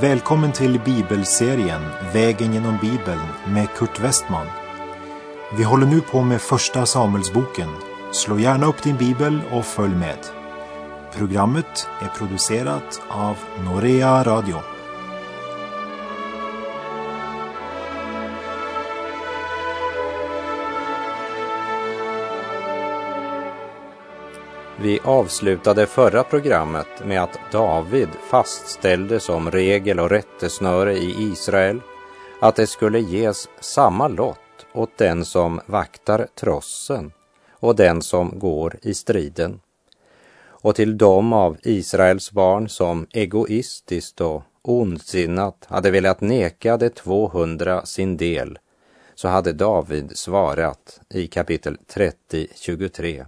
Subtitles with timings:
[0.00, 4.46] Välkommen till bibelserien Vägen genom Bibeln med Kurt Westman.
[5.56, 7.68] Vi håller nu på med Första Samuelsboken.
[8.12, 10.18] Slå gärna upp din bibel och följ med.
[11.16, 14.56] Programmet är producerat av Norea Radio.
[24.82, 31.80] Vi avslutade förra programmet med att David fastställde som regel och rättesnöre i Israel
[32.40, 37.12] att det skulle ges samma lott åt den som vaktar trossen
[37.50, 39.60] och den som går i striden.
[40.42, 47.86] Och till dem av Israels barn som egoistiskt och ondsinnat hade velat neka de 200
[47.86, 48.58] sin del
[49.14, 53.26] så hade David svarat i kapitel 30, 23.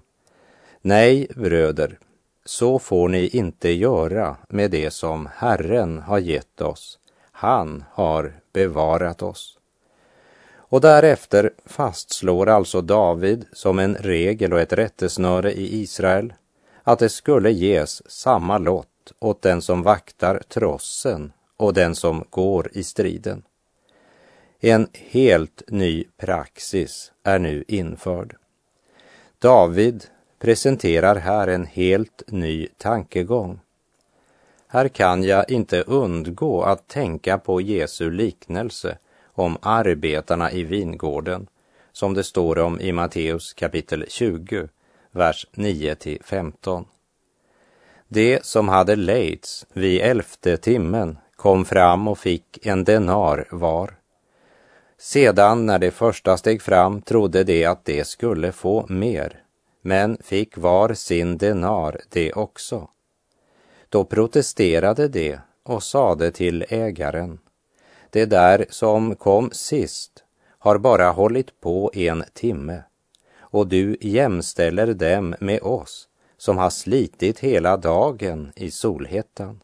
[0.85, 1.99] Nej, bröder,
[2.45, 6.99] så får ni inte göra med det som Herren har gett oss.
[7.33, 9.59] Han har bevarat oss.
[10.55, 16.33] Och därefter fastslår alltså David som en regel och ett rättesnöre i Israel
[16.83, 22.71] att det skulle ges samma lott åt den som vaktar trossen och den som går
[22.73, 23.43] i striden.
[24.61, 28.37] En helt ny praxis är nu införd.
[29.39, 30.07] David
[30.43, 33.61] presenterar här en helt ny tankegång.
[34.69, 41.47] Här kan jag inte undgå att tänka på Jesu liknelse om arbetarna i vingården
[41.93, 44.69] som det står om i Matteus kapitel 20,
[45.11, 46.85] vers 9 till 15.
[48.09, 53.95] Det som hade lejts vid elfte timmen kom fram och fick en denar var.
[54.99, 59.42] Sedan när det första steg fram trodde de att de skulle få mer
[59.83, 62.89] men fick var sin denar det också.
[63.89, 67.39] Då protesterade de och sade till ägaren,
[68.11, 70.25] det där som kom sist
[70.59, 72.83] har bara hållit på en timme
[73.39, 79.61] och du jämställer dem med oss som har slitit hela dagen i solhettan.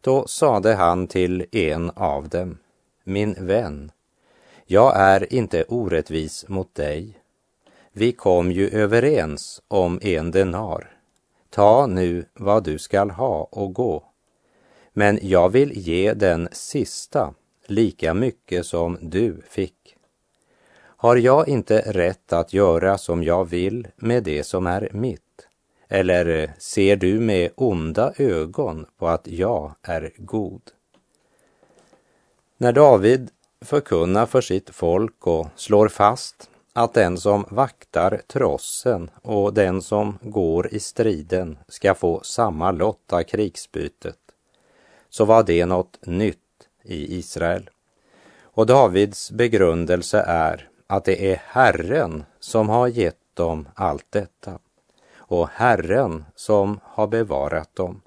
[0.00, 2.58] Då sade han till en av dem,
[3.04, 3.92] min vän,
[4.66, 7.18] jag är inte orättvis mot dig
[7.98, 10.90] vi kom ju överens om en denar.
[11.50, 14.04] Ta nu vad du skall ha och gå.
[14.92, 17.34] Men jag vill ge den sista
[17.66, 19.96] lika mycket som du fick.
[20.80, 25.48] Har jag inte rätt att göra som jag vill med det som är mitt?
[25.88, 30.62] Eller eh, ser du med onda ögon på att jag är god?
[32.56, 39.54] När David förkunnar för sitt folk och slår fast att den som vaktar trossen och
[39.54, 44.18] den som går i striden ska få samma lott av krigsbytet,
[45.08, 46.38] så var det något nytt
[46.82, 47.70] i Israel.
[48.40, 54.58] Och Davids begrundelse är att det är Herren som har gett dem allt detta
[55.16, 58.00] och Herren som har bevarat dem.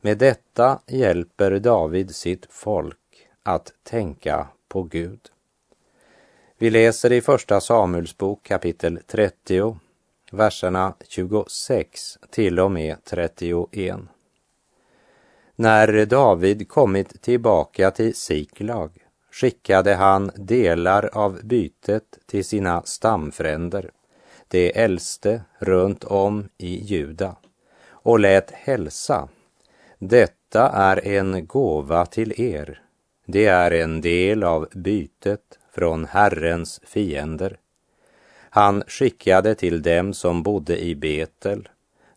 [0.00, 5.20] Med detta hjälper David sitt folk att tänka på Gud.
[6.64, 9.76] Vi läser i Första Samuelsbok kapitel 30,
[10.32, 13.96] verserna 26 till och med 31.
[15.56, 18.90] När David kommit tillbaka till Siklag
[19.32, 23.90] skickade han delar av bytet till sina stamfränder,
[24.48, 27.36] de äldste runt om i Juda,
[27.88, 29.28] och lät hälsa.
[29.98, 32.82] Detta är en gåva till er.
[33.26, 37.58] Det är en del av bytet från Herrens fiender.
[38.50, 41.68] Han skickade till dem som bodde i Betel,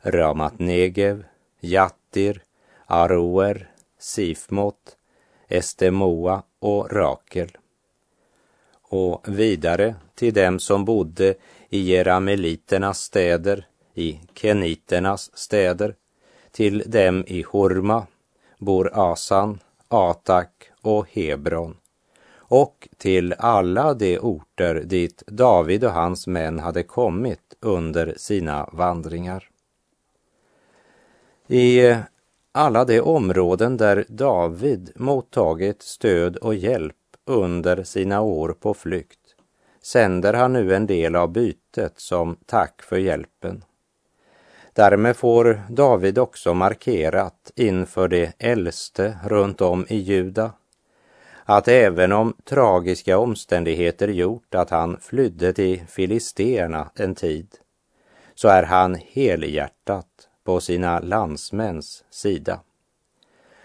[0.01, 1.23] Ramat Negev,
[1.59, 2.41] Jattir,
[2.85, 4.97] Aroer, Sifmot,
[5.47, 7.57] Estemoa och Rakel.
[8.81, 11.35] Och vidare till dem som bodde
[11.69, 15.95] i Jerameliternas städer, i Keniternas städer,
[16.51, 18.07] till dem i Horma,
[18.59, 21.77] Bor Asan, Atak och Hebron
[22.47, 29.49] och till alla de orter dit David och hans män hade kommit under sina vandringar.
[31.47, 31.95] I
[32.51, 36.95] alla de områden där David mottagit stöd och hjälp
[37.25, 39.19] under sina år på flykt
[39.81, 43.63] sänder han nu en del av bytet som tack för hjälpen.
[44.73, 50.51] Därmed får David också markerat inför de äldste runt om i Juda
[51.49, 57.47] att även om tragiska omständigheter gjort att han flydde till filisterna en tid,
[58.35, 60.07] så är han helhjärtat
[60.43, 62.59] på sina landsmäns sida.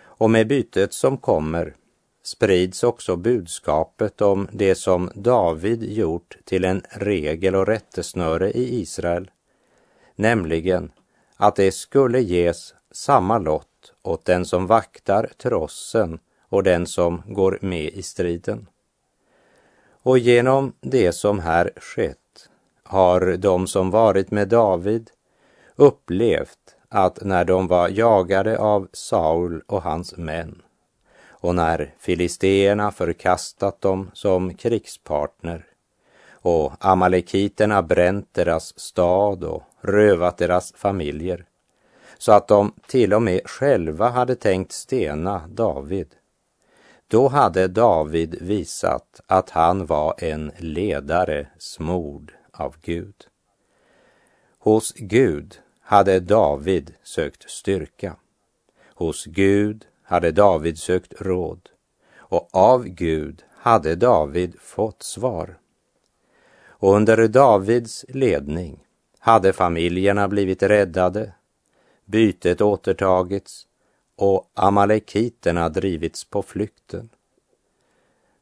[0.00, 1.74] Och med bytet som kommer
[2.22, 9.30] sprids också budskapet om det som David gjort till en regel och rättesnöre i Israel,
[10.14, 10.92] nämligen
[11.36, 16.18] att det skulle ges samma lott åt den som vaktar trossen
[16.52, 18.66] och den som går med i striden.
[20.02, 22.48] Och genom det som här skett
[22.82, 25.10] har de som varit med David
[25.76, 30.62] upplevt att när de var jagade av Saul och hans män
[31.28, 35.66] och när filisteerna förkastat dem som krigspartner
[36.32, 41.44] och amalekiterna bränt deras stad och rövat deras familjer
[42.18, 46.14] så att de till och med själva hade tänkt stena David.
[47.12, 53.14] Då hade David visat att han var en ledare smord av Gud.
[54.58, 58.16] Hos Gud hade David sökt styrka.
[58.94, 61.68] Hos Gud hade David sökt råd
[62.16, 65.58] och av Gud hade David fått svar.
[66.66, 68.84] Och under Davids ledning
[69.18, 71.32] hade familjerna blivit räddade,
[72.04, 73.66] bytet återtagits
[74.16, 77.08] och amalekiterna drivits på flykten.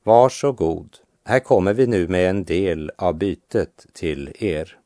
[0.03, 4.79] Varsågod, här kommer vi nu med en del av bytet till er.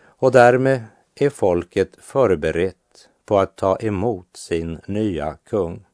[0.00, 0.84] Och därmed
[1.14, 5.84] är folket förberett på att ta emot sin nya kung.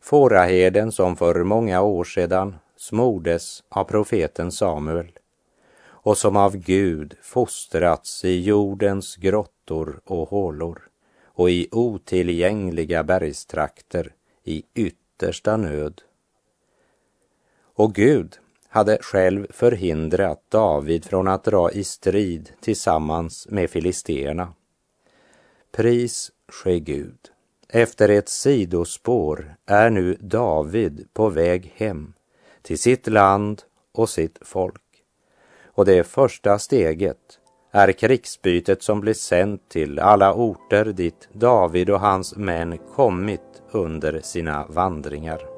[0.00, 5.12] Fåraherden som för många år sedan smordes av profeten Samuel
[5.84, 10.91] och som av Gud fostrats i jordens grottor och hålor
[11.34, 14.12] och i otillgängliga bergstrakter
[14.44, 16.02] i yttersta nöd.
[17.74, 18.38] Och Gud
[18.68, 24.52] hade själv förhindrat David från att dra i strid tillsammans med filisteerna.
[25.72, 27.18] Pris ske Gud.
[27.68, 32.12] Efter ett sidospår är nu David på väg hem
[32.62, 33.62] till sitt land
[33.92, 34.82] och sitt folk.
[35.64, 37.40] Och det första steget
[37.72, 44.20] är krigsbytet som blir sänt till alla orter dit David och hans män kommit under
[44.20, 45.51] sina vandringar.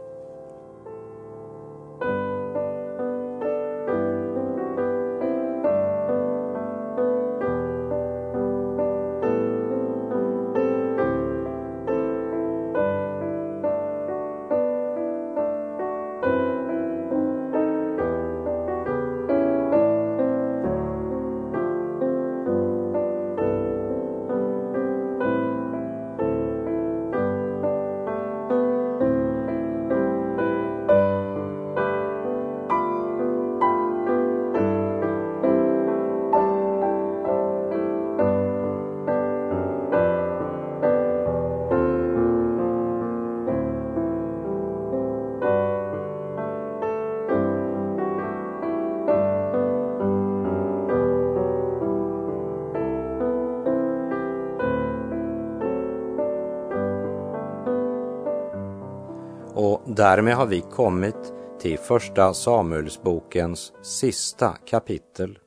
[59.94, 65.38] Därmed har vi kommit till Första Samuelsbokens sista kapitel.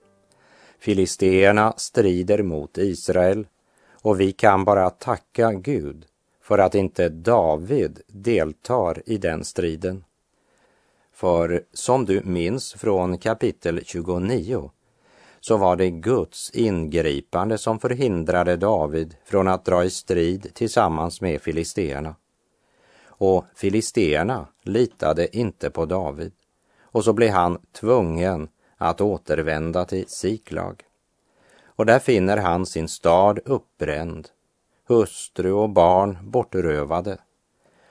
[0.79, 3.47] Filisteerna strider mot Israel
[4.01, 6.05] och vi kan bara tacka Gud
[6.41, 10.03] för att inte David deltar i den striden.
[11.13, 14.71] För som du minns från kapitel 29
[15.39, 21.41] så var det Guds ingripande som förhindrade David från att dra i strid tillsammans med
[21.41, 22.15] filisteerna
[23.17, 26.31] och filisteerna litade inte på David
[26.81, 30.83] och så blev han tvungen att återvända till Siklag.
[31.65, 34.29] Och där finner han sin stad uppbränd,
[34.87, 37.17] hustru och barn bortrövade.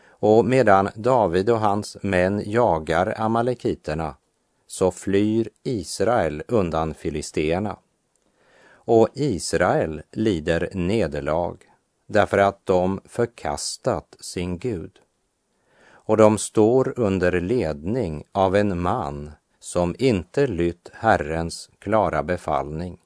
[0.09, 4.17] Och medan David och hans män jagar amalekiterna
[4.67, 7.77] så flyr Israel undan filisteerna.
[8.69, 11.57] Och Israel lider nederlag
[12.07, 15.01] därför att de förkastat sin Gud
[16.07, 22.99] och de står under ledning av en man som inte lytt Herrens klara befallning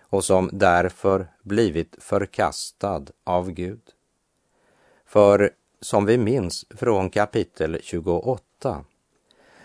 [0.00, 3.82] och som därför blivit förkastad av Gud.
[5.06, 8.84] För som vi minns från kapitel 28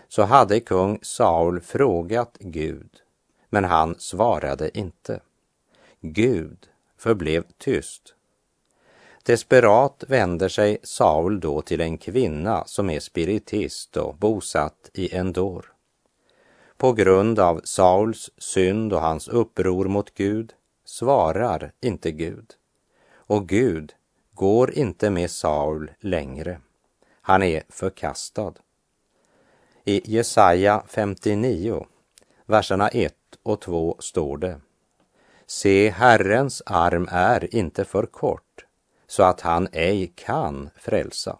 [0.08, 2.90] så hade kung Saul frågat Gud,
[3.48, 5.20] men han svarade inte.
[6.00, 8.15] Gud förblev tyst
[9.26, 15.72] Desperat vänder sig Saul då till en kvinna som är spiritist och bosatt i Endor.
[16.76, 20.52] På grund av Sauls synd och hans uppror mot Gud
[20.84, 22.52] svarar inte Gud.
[23.14, 23.94] Och Gud
[24.32, 26.60] går inte med Saul längre,
[27.20, 28.54] Han är förkastad.
[29.84, 31.86] I Jesaja 59,
[32.44, 34.60] verserna 1 och 2 står det.
[35.46, 38.65] Se, Herrens arm är inte för kort,
[39.16, 41.38] så att han ej kan frälsa.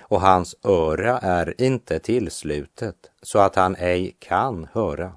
[0.00, 5.12] Och hans öra är inte tillslutet, så att han ej kan höra.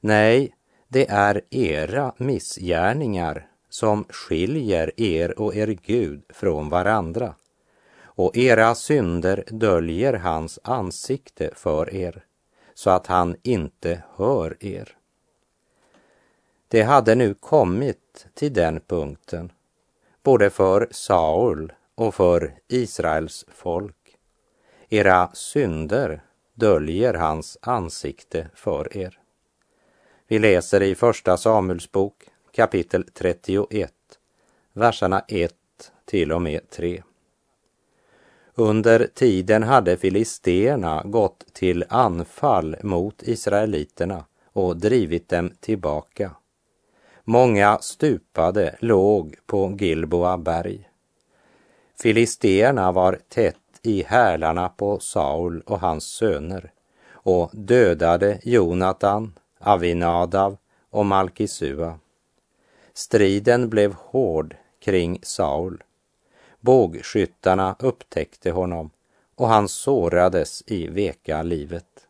[0.00, 0.56] Nej,
[0.88, 7.34] det är era missgärningar som skiljer er och er Gud från varandra.
[8.02, 12.24] Och era synder döljer hans ansikte för er,
[12.74, 14.96] så att han inte hör er.
[16.68, 19.52] Det hade nu kommit till den punkten,
[20.26, 24.16] både för Saul och för Israels folk.
[24.88, 26.22] Era synder
[26.54, 29.18] döljer hans ansikte för er.
[30.28, 32.14] Vi läser i Första Samuelsbok
[32.52, 33.92] kapitel 31,
[34.72, 35.54] verserna 1
[36.04, 37.02] till och med 3.
[38.54, 46.30] Under tiden hade filisterna gått till anfall mot israeliterna och drivit dem tillbaka.
[47.28, 50.88] Många stupade låg på Gilboa berg.
[52.02, 56.72] Filisterna var tätt i hälarna på Saul och hans söner
[57.10, 60.56] och dödade Jonatan, Avinadav
[60.90, 61.98] och Malkisua.
[62.94, 65.82] Striden blev hård kring Saul.
[66.60, 68.90] Bågskyttarna upptäckte honom
[69.34, 72.05] och han sårades i veka livet.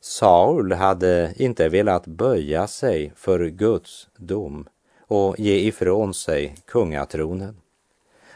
[0.00, 4.68] Saul hade inte velat böja sig för Guds dom
[5.00, 7.56] och ge ifrån sig kungatronen.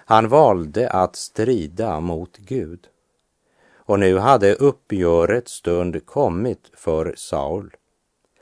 [0.06, 2.86] Han valde att strida mot Gud.
[3.74, 7.76] Och nu hade uppgörets stund kommit för Saul.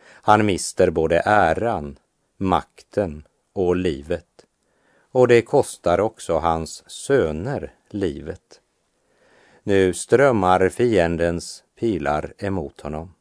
[0.05, 1.99] Han mister både äran,
[2.37, 4.27] makten och livet.
[5.13, 8.61] Och det kostar också hans söner livet.
[9.63, 13.15] Nu strömmar fiendens pilar emot honom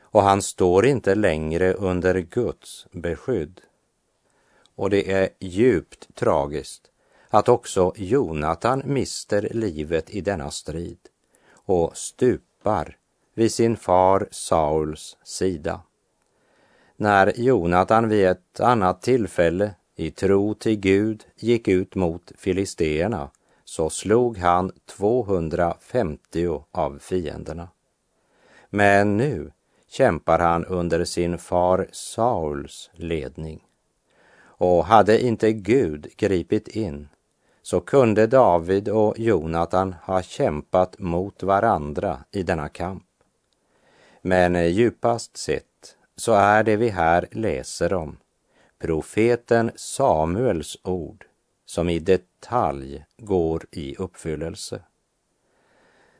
[0.00, 3.60] och han står inte längre under Guds beskydd.
[4.74, 6.90] Och det är djupt tragiskt
[7.28, 10.98] att också Jonatan mister livet i denna strid
[11.52, 12.96] och stupar
[13.34, 15.80] vid sin far Sauls sida.
[16.96, 23.30] När Jonatan vid ett annat tillfälle i tro till Gud gick ut mot filisteerna
[23.64, 27.68] så slog han 250 av fienderna.
[28.70, 29.52] Men nu
[29.88, 33.64] kämpar han under sin far Sauls ledning.
[34.38, 37.08] Och hade inte Gud gripit in
[37.62, 43.04] så kunde David och Jonatan ha kämpat mot varandra i denna kamp.
[44.22, 48.18] Men djupast sett så är det vi här läser om
[48.78, 51.24] profeten Samuels ord
[51.66, 54.82] som i detalj går i uppfyllelse.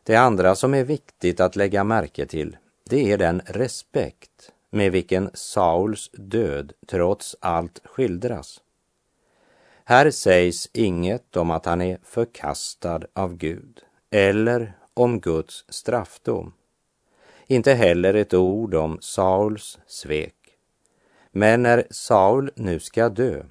[0.06, 5.30] Det andra som är viktigt att lägga märke till, det är den respekt med vilken
[5.34, 8.60] Sauls död trots allt skildras.
[9.84, 16.52] Här sägs inget om att han är förkastad av Gud eller om Guds straffdom.
[17.46, 20.58] Inte heller ett ord om Sauls svek.
[21.30, 23.42] Men när Saul nu ska dö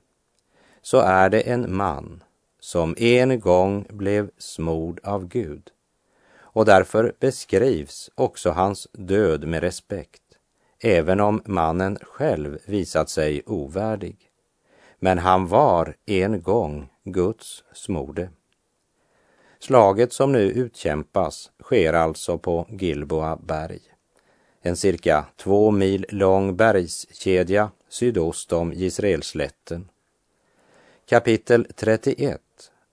[0.81, 2.23] så är det en man
[2.59, 5.71] som en gång blev smord av Gud.
[6.55, 10.21] Och därför beskrivs också hans död med respekt,
[10.79, 14.17] även om mannen själv visat sig ovärdig.
[14.99, 18.29] Men han var en gång Guds smorde.
[19.59, 23.81] Slaget som nu utkämpas sker alltså på Gilboa berg.
[24.61, 29.89] En cirka två mil lång bergskedja sydost om Israelslätten.
[31.05, 32.41] Kapitel 31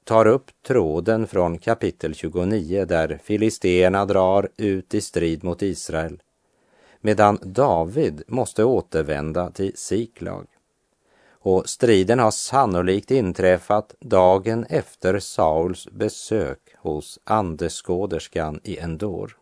[0.05, 6.23] tar upp tråden från kapitel 29 där filisterna drar ut i strid mot Israel
[7.03, 10.47] medan David måste återvända till Siklag.
[11.31, 19.37] Och striden har sannolikt inträffat dagen efter Sauls besök hos andeskåderskan i Endor.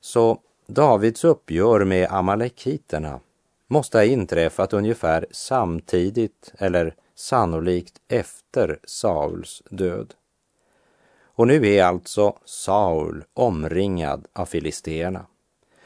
[0.00, 3.20] Så Davids uppgör med amalekiterna
[3.66, 10.14] måste ha inträffat ungefär samtidigt eller sannolikt efter Sauls död.
[11.22, 15.26] Och nu är alltså Saul omringad av filisteerna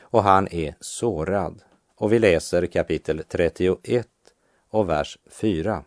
[0.01, 1.63] och han är sårad.
[1.97, 4.09] Och vi läser kapitel 31
[4.71, 5.85] och vers 4.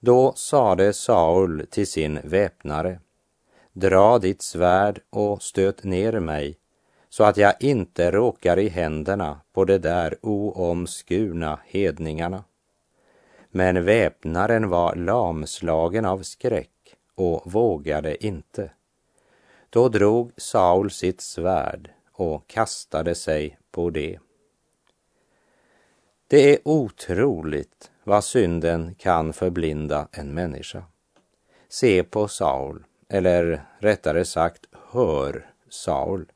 [0.00, 3.00] Då sade Saul till sin väpnare,
[3.72, 6.58] dra ditt svärd och stöt ner mig
[7.08, 12.44] så att jag inte råkar i händerna på de där oomskurna hedningarna.
[13.54, 18.70] Men väpnaren var lamslagen av skräck och vågade inte.
[19.70, 24.18] Då drog Saul sitt svärd och kastade sig på det.
[26.26, 30.84] Det är otroligt vad synden kan förblinda en människa.
[31.68, 36.32] Se på Saul, eller rättare sagt hör Saul.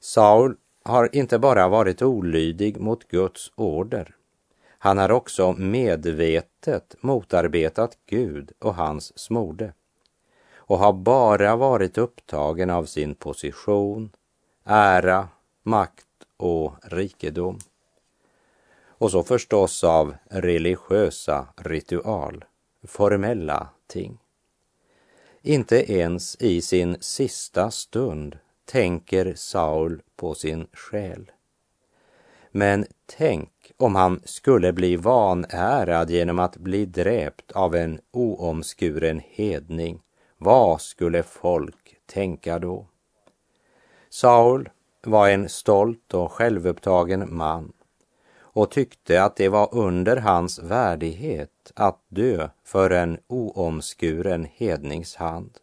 [0.00, 4.17] Saul har inte bara varit olydig mot Guds order.
[4.78, 9.72] Han har också medvetet motarbetat Gud och hans smorde
[10.56, 14.10] och har bara varit upptagen av sin position,
[14.64, 15.28] ära,
[15.62, 16.06] makt
[16.36, 17.58] och rikedom.
[18.86, 22.44] Och så förstås av religiösa ritual,
[22.82, 24.18] formella ting.
[25.42, 31.30] Inte ens i sin sista stund tänker Saul på sin själ.
[32.50, 40.00] Men tänk om han skulle bli vanärad genom att bli dräpt av en oomskuren hedning.
[40.38, 42.86] Vad skulle folk tänka då?
[44.10, 44.68] Saul
[45.04, 47.72] var en stolt och självupptagen man
[48.58, 55.58] och tyckte att det var under hans värdighet att dö för en oomskuren hednings hand.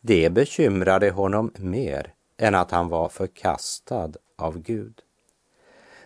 [0.00, 5.00] Det bekymrade honom mer än att han var förkastad av Gud.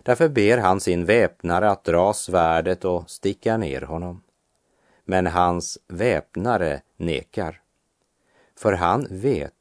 [0.03, 4.21] Därför ber han sin väpnare att dra svärdet och sticka ner honom.
[5.05, 7.61] Men hans väpnare nekar.
[8.55, 9.53] För han vet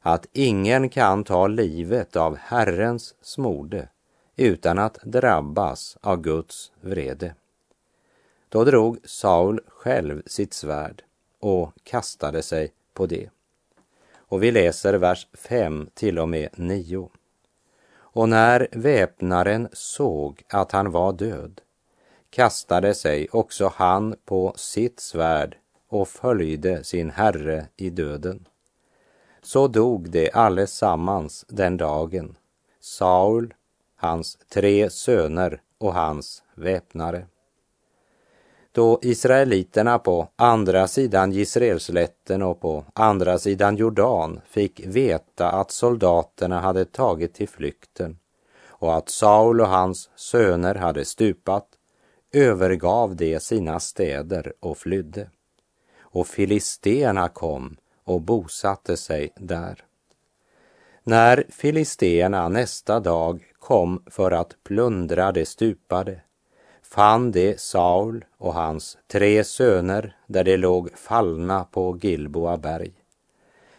[0.00, 3.88] att ingen kan ta livet av Herrens smorde
[4.36, 7.34] utan att drabbas av Guds vrede.
[8.48, 11.02] Då drog Saul själv sitt svärd
[11.40, 13.30] och kastade sig på det.
[14.14, 17.10] Och vi läser vers 5 till och med 9.
[18.14, 21.60] Och när väpnaren såg att han var död
[22.30, 25.56] kastade sig också han på sitt svärd
[25.88, 28.48] och följde sin herre i döden.
[29.42, 32.36] Så dog de allesammans den dagen,
[32.80, 33.54] Saul,
[33.96, 37.26] hans tre söner och hans väpnare.
[38.74, 46.60] Då israeliterna på andra sidan Gisraelslätten och på andra sidan Jordan fick veta att soldaterna
[46.60, 48.18] hade tagit till flykten
[48.66, 51.66] och att Saul och hans söner hade stupat
[52.32, 55.30] övergav de sina städer och flydde.
[56.00, 59.84] Och filisterna kom och bosatte sig där.
[61.04, 66.20] När filisterna nästa dag kom för att plundra de stupade
[66.94, 72.92] fann de Saul och hans tre söner där de låg fallna på Gilboa berg.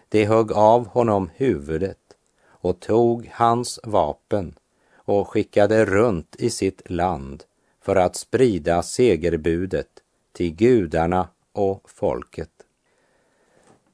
[0.10, 1.98] De högg av honom huvudet
[2.48, 4.56] och tog hans vapen
[4.96, 7.44] och skickade runt i sitt land
[7.82, 9.90] för att sprida segerbudet
[10.32, 12.52] till gudarna och folket.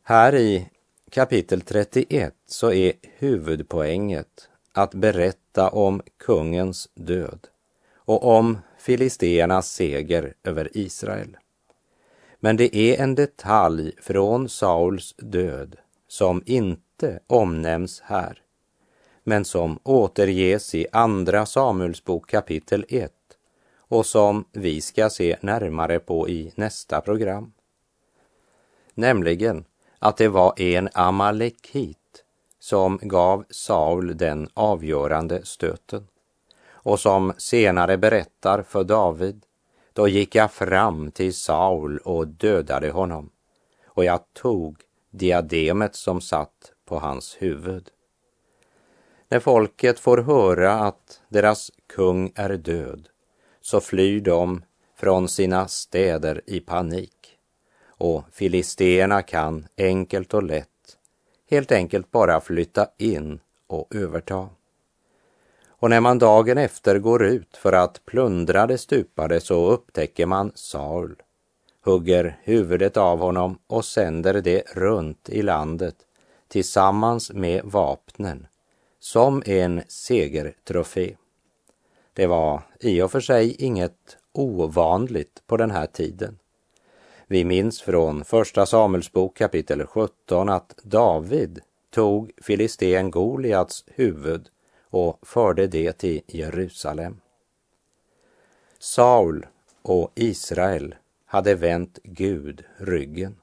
[0.03, 0.69] Här i
[1.11, 7.47] kapitel 31 så är huvudpoänget att berätta om kungens död
[7.95, 11.37] och om filisteernas seger över Israel.
[12.39, 15.75] Men det är en detalj från Sauls död
[16.07, 18.41] som inte omnämns här,
[19.23, 23.11] men som återges i Andra Samuelsbok kapitel 1
[23.77, 27.53] och som vi ska se närmare på i nästa program.
[28.93, 29.65] Nämligen
[29.99, 32.23] att det var en amalekit
[32.59, 36.07] som gav Saul den avgörande stöten
[36.83, 39.45] och som senare berättar för David,
[39.93, 43.29] då gick jag fram till Saul och dödade honom
[43.85, 44.77] och jag tog
[45.11, 47.89] diademet som satt på hans huvud.
[49.29, 53.07] När folket får höra att deras kung är död
[53.61, 54.63] så flyr de
[54.95, 57.37] från sina städer i panik
[57.85, 60.67] och filisterna kan enkelt och lätt
[61.51, 64.49] helt enkelt bara flytta in och överta.
[65.81, 70.51] Och när man dagen efter går ut för att plundra det stupade så upptäcker man
[70.55, 71.15] Saul,
[71.83, 75.95] hugger huvudet av honom och sänder det runt i landet
[76.47, 78.47] tillsammans med vapnen
[78.99, 81.15] som en segertrofé.
[82.13, 86.39] Det var i och för sig inget ovanligt på den här tiden.
[87.27, 94.49] Vi minns från Första Samuelsbok kapitel 17 att David tog filisten Goliats huvud
[94.91, 97.21] och förde det till Jerusalem.
[98.79, 99.45] Saul
[99.81, 103.35] och Israel hade vänt Gud ryggen.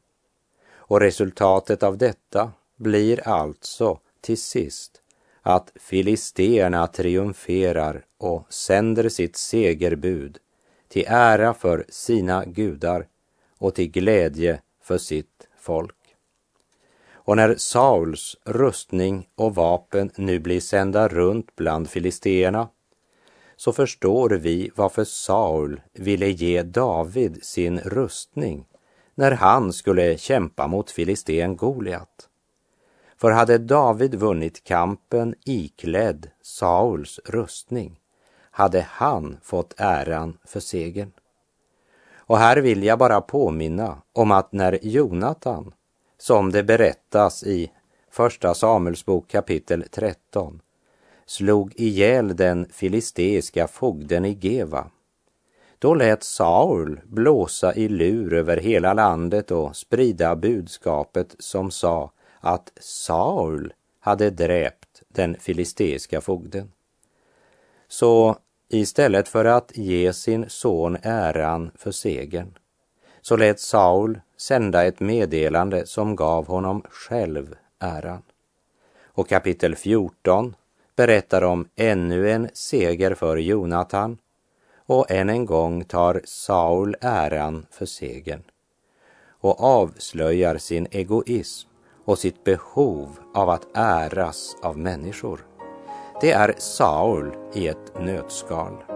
[0.71, 5.03] Och resultatet av detta blir alltså till sist
[5.43, 10.39] att filisterna triumferar och sänder sitt segerbud
[10.89, 13.07] till ära för sina gudar
[13.59, 15.98] och till glädje för sitt folk.
[17.29, 22.69] Och när Sauls rustning och vapen nu blir sända runt bland filisteerna
[23.57, 28.67] så förstår vi varför Saul ville ge David sin rustning
[29.15, 32.29] när han skulle kämpa mot filisten Goliat.
[33.17, 38.01] För hade David vunnit kampen iklädd Sauls rustning
[38.51, 41.13] hade han fått äran för segern.
[42.17, 45.73] Och här vill jag bara påminna om att när Jonatan,
[46.19, 47.71] som det berättas i
[48.11, 50.61] Första Samuelsbok kapitel 13,
[51.27, 54.91] slog ihjäl den filisteiska fogden i Geva,
[55.79, 62.73] då lät Saul blåsa i lur över hela landet och sprida budskapet som sa att
[62.81, 66.73] Saul hade dräpt den filisteiska fogden.
[67.89, 68.37] Så
[68.69, 72.55] istället för att ge sin son äran för segern
[73.23, 78.23] så lät Saul sända ett meddelande som gav honom själv äran.
[79.05, 80.55] Och kapitel 14
[80.97, 84.19] berättar om ännu en seger för Jonatan
[84.87, 88.43] och än en gång tar Saul äran för segern
[89.41, 91.69] och avslöjar sin egoism
[92.05, 95.47] och sitt behov av att äras av människor.
[96.21, 98.88] Det är Saul i ett nötskal.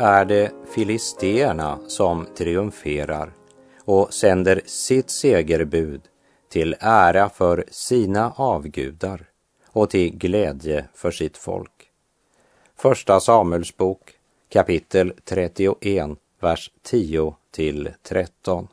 [0.00, 3.32] Är det filisteerna som triumferar
[3.84, 6.00] och sänder sitt segerbud
[6.48, 9.24] till ära för sina avgudar
[9.66, 11.90] och till glädje för sitt folk.
[12.76, 14.12] Första Samuelsbok
[14.48, 16.10] kapitel 31,
[16.40, 18.68] vers 10 till 13.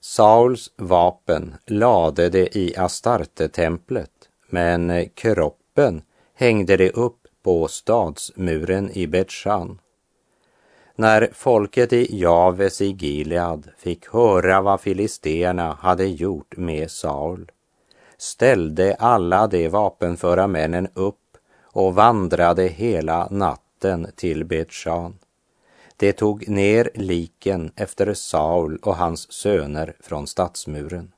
[0.00, 4.10] Sauls vapen lade det i Astarte-templet,
[4.48, 6.02] men kroppen
[6.34, 9.78] hängde det upp på stadsmuren i Betshan.
[11.00, 17.50] När folket i Javes i Gilead fick höra vad filisterna hade gjort med Saul
[18.16, 25.18] ställde alla de vapenföra männen upp och vandrade hela natten till Betshan.
[25.96, 31.12] De tog ner liken efter Saul och hans söner från stadsmuren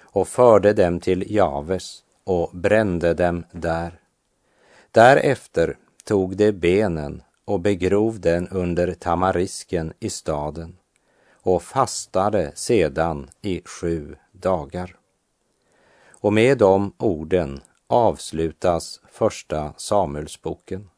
[0.00, 4.00] och förde dem till Javes och brände dem där.
[4.90, 10.76] Därefter tog de benen och begrov den under tamarisken i staden
[11.32, 14.96] och fastade sedan i sju dagar.
[16.08, 20.90] Och med de orden avslutas första Samuelsboken.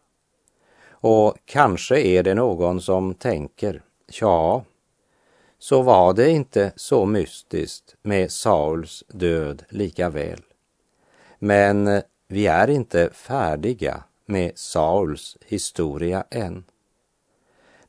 [0.90, 3.82] Och kanske är det någon som tänker,
[4.20, 4.64] ja,
[5.58, 10.42] så var det inte så mystiskt med Sauls död lika väl.
[11.38, 16.64] Men vi är inte färdiga med Sauls historia än.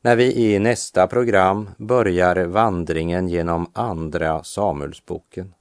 [0.00, 5.54] När vi i nästa program börjar vandringen genom Andra Samuelsboken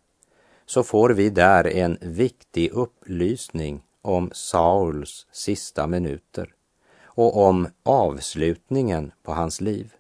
[0.65, 6.53] så får vi där en viktig upplysning om Sauls sista minuter
[7.03, 9.93] och om avslutningen på hans liv.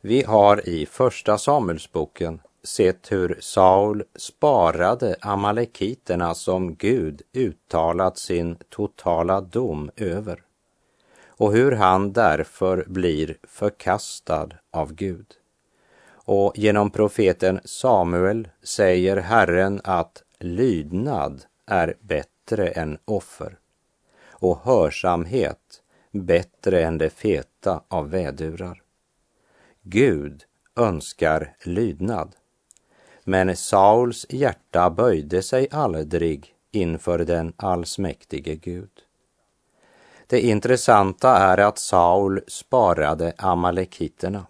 [0.00, 9.40] Vi har i Första Samuelsboken sett hur Saul sparade amalekiterna som Gud uttalat sin totala
[9.40, 10.42] dom över
[11.28, 15.26] och hur han därför blir förkastad av Gud.
[16.12, 23.58] Och genom profeten Samuel säger Herren att lydnad är bättre än offer
[24.30, 28.82] och hörsamhet bättre än det feta av vädurar.
[29.82, 30.44] Gud
[30.76, 32.36] önskar lydnad
[33.28, 38.90] men Sauls hjärta böjde sig aldrig inför den allsmäktige Gud.
[40.26, 44.46] Det intressanta är att Saul sparade amalekiterna.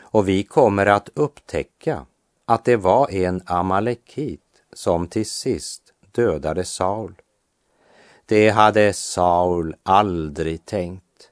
[0.00, 2.06] Och vi kommer att upptäcka
[2.44, 7.14] att det var en amalekit som till sist dödade Saul.
[8.26, 11.30] Det hade Saul aldrig tänkt,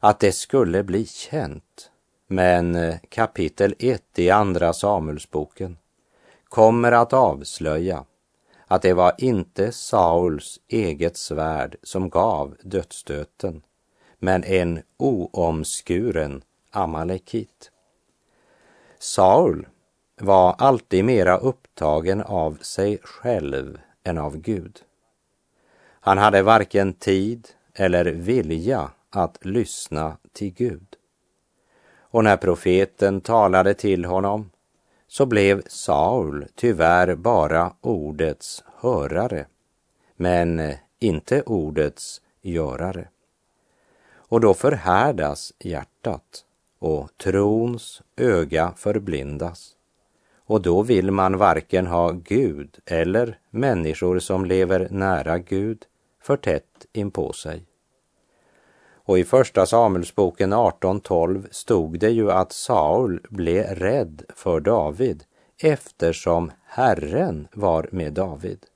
[0.00, 1.90] att det skulle bli känt
[2.30, 5.76] men eh, kapitel 1 i Andra Samuelsboken
[6.44, 8.04] kommer att avslöja
[8.66, 13.62] att det var inte Sauls eget svärd som gav dödsstöten,
[14.18, 17.70] men en oomskuren Amalekit.
[18.98, 19.66] Saul
[20.20, 24.80] var alltid mera upptagen av sig själv än av Gud.
[26.00, 30.97] Han hade varken tid eller vilja att lyssna till Gud.
[32.10, 34.50] Och när profeten talade till honom
[35.08, 39.46] så blev Saul tyvärr bara ordets hörare,
[40.16, 43.08] men inte ordets görare.
[44.10, 46.44] Och då förhärdas hjärtat
[46.78, 49.74] och trons öga förblindas.
[50.46, 55.84] Och då vill man varken ha Gud eller människor som lever nära Gud
[56.22, 57.67] för tätt inpå sig.
[59.08, 65.24] Och i första Samuelsboken 18.12 stod det ju att Saul blev rädd för David
[65.58, 68.66] eftersom Herren var med David.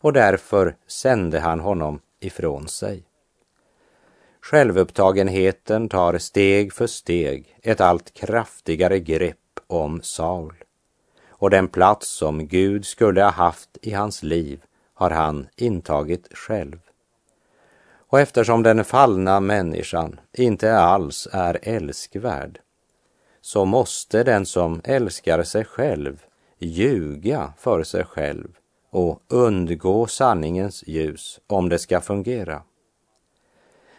[0.00, 3.02] Och därför sände han honom ifrån sig.
[4.40, 10.54] Självupptagenheten tar steg för steg ett allt kraftigare grepp om Saul.
[11.28, 14.62] Och den plats som Gud skulle ha haft i hans liv
[14.94, 16.85] har han intagit själv.
[18.16, 22.60] Och eftersom den fallna människan inte alls är älskvärd
[23.40, 26.24] så måste den som älskar sig själv
[26.58, 28.48] ljuga för sig själv
[28.90, 32.62] och undgå sanningens ljus om det ska fungera.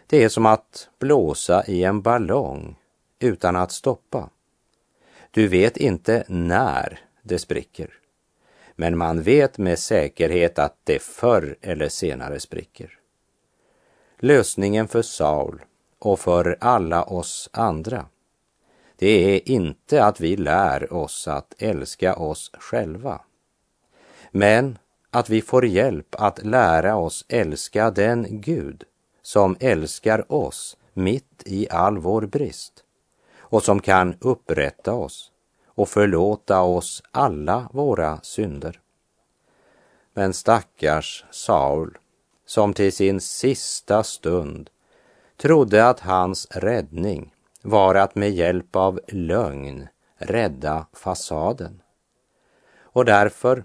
[0.07, 2.75] Det är som att blåsa i en ballong
[3.19, 4.29] utan att stoppa.
[5.31, 7.93] Du vet inte när det spricker,
[8.75, 12.97] men man vet med säkerhet att det förr eller senare spricker.
[14.19, 15.61] Lösningen för Saul
[15.99, 18.05] och för alla oss andra,
[18.95, 23.21] det är inte att vi lär oss att älska oss själva,
[24.31, 24.77] men
[25.11, 28.83] att vi får hjälp att lära oss älska den Gud
[29.21, 32.83] som älskar oss mitt i all vår brist
[33.37, 35.31] och som kan upprätta oss
[35.67, 38.79] och förlåta oss alla våra synder.
[40.13, 41.97] Men stackars Saul,
[42.47, 44.69] som till sin sista stund
[45.37, 51.81] trodde att hans räddning var att med hjälp av lögn rädda fasaden.
[52.79, 53.63] Och därför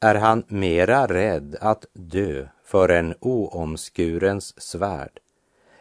[0.00, 5.20] är han mera rädd att dö för en oomskurens svärd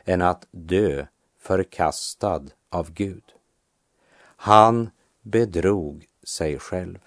[0.05, 1.05] än att dö
[1.39, 3.23] förkastad av Gud.
[4.35, 4.89] Han
[5.21, 6.99] bedrog sig själv.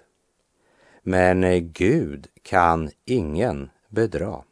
[1.02, 4.42] Men Gud kan ingen bedra.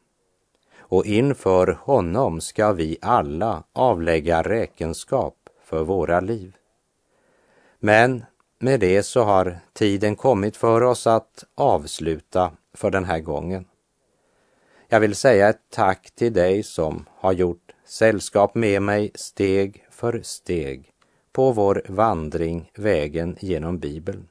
[0.87, 6.57] Och inför honom ska vi alla avlägga räkenskap för våra liv.
[7.79, 8.25] Men
[8.59, 13.65] med det så har tiden kommit för oss att avsluta för den här gången.
[14.89, 20.21] Jag vill säga ett tack till dig som har gjort sällskap med mig steg för
[20.23, 20.91] steg
[21.33, 24.29] på vår vandring vägen genom Bibeln.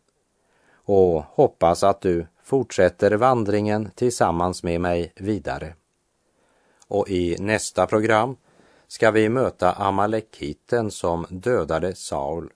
[0.86, 5.74] Och hoppas att du fortsätter vandringen tillsammans med mig vidare.
[6.94, 8.36] Och i nästa program
[8.88, 12.50] ska vi möta Amalekiten som dödade Saul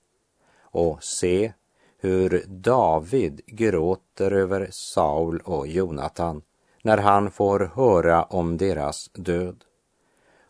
[0.61, 1.53] och se
[1.99, 6.41] hur David gråter över Saul och Jonatan
[6.81, 9.63] när han får höra om deras död.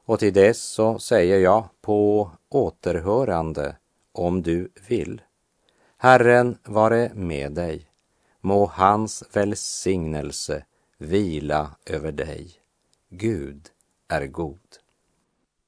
[0.05, 3.75] Och till dess så säger jag på återhörande
[4.11, 5.21] om du vill.
[5.97, 7.89] Herren vare med dig.
[8.41, 10.65] Må hans välsignelse
[10.97, 12.51] vila över dig.
[13.09, 13.71] Gud
[14.09, 14.59] är god.